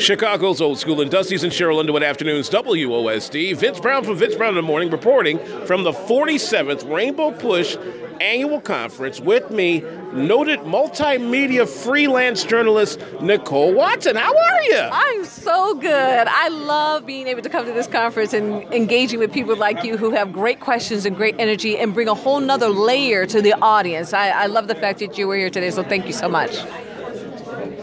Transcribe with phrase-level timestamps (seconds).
[0.00, 3.54] Chicago's Old School and Dusty's and Cheryl Underwood Afternoons, WOSD.
[3.56, 7.76] Vince Brown from Vince Brown in the Morning reporting from the 47th Rainbow Push
[8.20, 9.80] Annual Conference with me,
[10.12, 14.16] noted multimedia freelance journalist Nicole Watson.
[14.16, 14.88] How are you?
[14.92, 16.26] I'm so good.
[16.28, 19.96] I love being able to come to this conference and engaging with people like you
[19.96, 23.54] who have great questions and great energy and bring a whole nother layer to the
[23.62, 24.12] audience.
[24.12, 26.58] I, I love the fact that you were here today, so thank you so much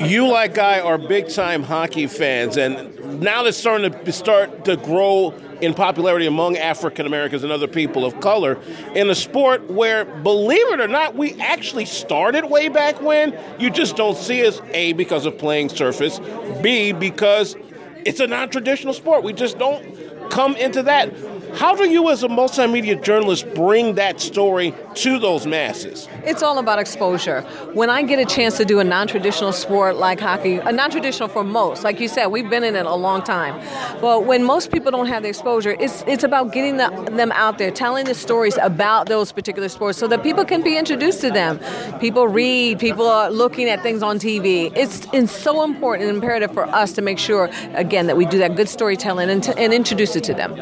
[0.00, 4.76] you like I are big time hockey fans, and now it's starting to start to
[4.76, 8.58] grow in popularity among African Americans and other people of color
[8.94, 13.36] in a sport where, believe it or not, we actually started way back when.
[13.58, 16.20] You just don't see us a because of playing surface,
[16.62, 17.56] b because
[18.04, 19.24] it's a non-traditional sport.
[19.24, 21.12] We just don't come into that.
[21.54, 26.08] How do you, as a multimedia journalist, bring that story to those masses?
[26.24, 27.42] It's all about exposure.
[27.72, 30.90] When I get a chance to do a non traditional sport like hockey, a non
[30.90, 33.60] traditional for most, like you said, we've been in it a long time.
[34.00, 37.58] But when most people don't have the exposure, it's, it's about getting the, them out
[37.58, 41.30] there, telling the stories about those particular sports so that people can be introduced to
[41.30, 41.60] them.
[42.00, 44.72] People read, people are looking at things on TV.
[44.76, 48.38] It's, it's so important and imperative for us to make sure, again, that we do
[48.38, 50.56] that good storytelling and, to, and introduce it to them.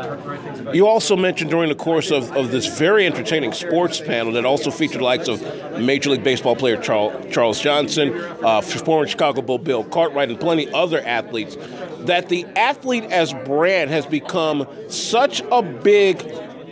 [0.75, 4.71] You also mentioned during the course of, of this very entertaining sports panel that also
[4.71, 5.41] featured likes of
[5.81, 10.71] Major League Baseball player Charles, Charles Johnson, uh, former Chicago Bull Bill Cartwright, and plenty
[10.73, 11.57] other athletes,
[12.01, 16.23] that the athlete as brand has become such a big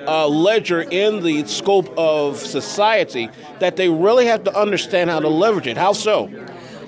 [0.07, 5.29] uh, ledger in the scope of society that they really have to understand how to
[5.29, 5.77] leverage it.
[5.77, 6.31] How so?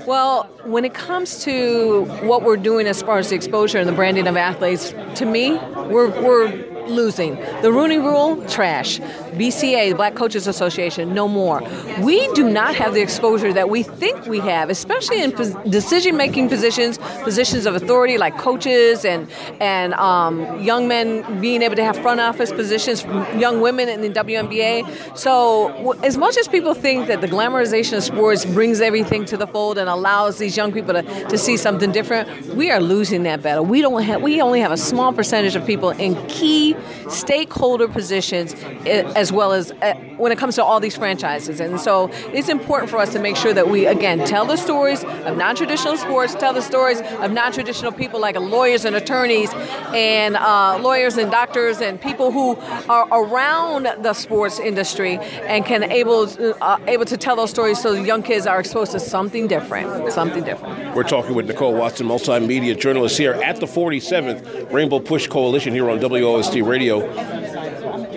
[0.07, 3.93] Well, when it comes to what we're doing as far as the exposure and the
[3.93, 7.37] branding of athletes, to me, we're, we're losing.
[7.63, 9.01] The Rooney Rule, trash.
[9.37, 11.63] BCA, the Black Coaches Association, no more.
[12.01, 15.31] We do not have the exposure that we think we have, especially in
[15.69, 21.77] decision making positions, positions of authority like coaches and and um, young men being able
[21.77, 23.05] to have front office positions,
[23.39, 25.17] young women in the WNBA.
[25.17, 29.47] So, as much as people think that the glamorization of sports brings everything to the
[29.47, 33.43] fold and allows these young people to, to see something different, we are losing that
[33.43, 33.65] battle.
[33.65, 36.76] We don't have we only have a small percentage of people in key
[37.09, 38.55] stakeholder positions
[38.87, 41.61] as well as uh, when it comes to all these franchises.
[41.61, 45.05] And so it's important for us to make sure that we, again, tell the stories
[45.05, 49.51] of non traditional sports, tell the stories of non traditional people like lawyers and attorneys
[49.95, 52.57] and uh, lawyers and doctors and people who
[52.89, 56.29] are around the sports industry and can able,
[56.63, 60.13] uh, able to tell those stories so young kids are exposed to something different.
[60.13, 60.95] Something different.
[60.95, 65.91] We're talking with Nicole Watson, multimedia journalist here at the 47th Rainbow Push Coalition here
[65.91, 67.09] on WOSD Radio.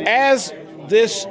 [0.06, 0.54] As
[0.88, 1.26] this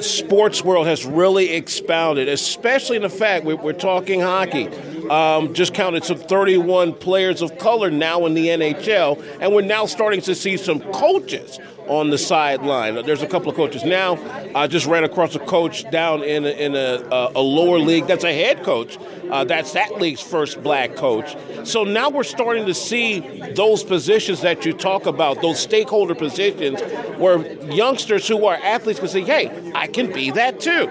[0.00, 4.68] sports world has really expounded, especially in the fact we're, we're talking hockey.
[5.12, 9.84] Um, just counted some 31 players of color now in the NHL, and we're now
[9.84, 12.94] starting to see some coaches on the sideline.
[13.04, 14.16] There's a couple of coaches now.
[14.54, 18.24] I just ran across a coach down in a, in a, a lower league that's
[18.24, 18.96] a head coach.
[19.30, 21.36] Uh, that's that league's first black coach.
[21.64, 23.20] So now we're starting to see
[23.54, 26.80] those positions that you talk about, those stakeholder positions,
[27.18, 30.90] where youngsters who are athletes can say, "Hey, I can be that too."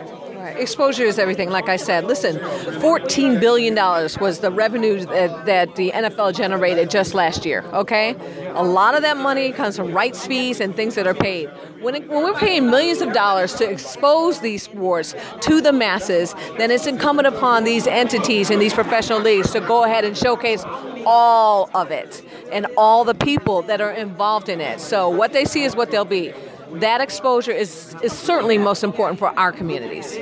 [0.57, 2.05] Exposure is everything, like I said.
[2.05, 8.15] Listen, $14 billion was the revenue that, that, the NFL generated just last year, okay?
[8.55, 11.49] A lot of that money comes from rights fees and things that are paid.
[11.79, 16.35] When, it, when we're paying millions of dollars to expose these sports to the masses,
[16.57, 20.63] then it's incumbent upon these entities and these professional leagues to go ahead and showcase
[21.05, 24.79] all of it and all the people that are involved in it.
[24.79, 26.33] So what they see is what they'll be
[26.75, 30.15] that exposure is, is certainly most important for our communities.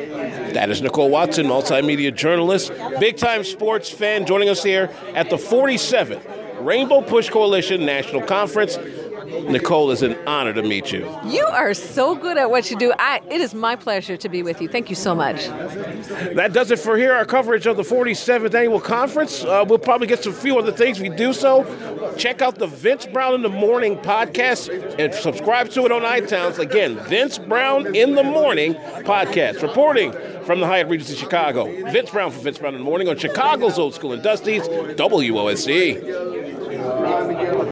[0.54, 5.38] That is Nicole Watson, multimedia journalist, big time sports fan, joining us here at the
[5.38, 6.22] 47th
[6.60, 8.78] Rainbow Push Coalition National Conference.
[9.30, 11.08] Nicole, it's an honor to meet you.
[11.26, 12.94] You are so good at what you do.
[12.98, 14.68] I, it is my pleasure to be with you.
[14.68, 15.48] Thank you so much.
[16.34, 19.44] That does it for here, our coverage of the 47th Annual Conference.
[19.44, 21.64] Uh, we'll probably get some few other things we do so.
[22.18, 26.58] Check out the Vince Brown in the Morning podcast and subscribe to it on iTunes.
[26.60, 29.62] Again, Vince Brown in the Morning podcast.
[29.62, 30.12] Reporting
[30.44, 33.78] from the Hyatt Regency Chicago, Vince Brown from Vince Brown in the Morning on Chicago's
[33.78, 36.00] Old School and Dusty's WOSD.